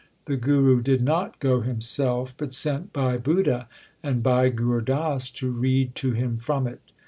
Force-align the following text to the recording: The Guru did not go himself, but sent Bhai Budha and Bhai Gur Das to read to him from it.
The 0.25 0.35
Guru 0.35 0.81
did 0.81 1.03
not 1.03 1.37
go 1.39 1.61
himself, 1.61 2.33
but 2.35 2.51
sent 2.53 2.91
Bhai 2.91 3.19
Budha 3.19 3.67
and 4.01 4.23
Bhai 4.23 4.49
Gur 4.49 4.81
Das 4.81 5.29
to 5.29 5.51
read 5.51 5.93
to 5.93 6.13
him 6.13 6.37
from 6.37 6.65
it. 6.65 6.81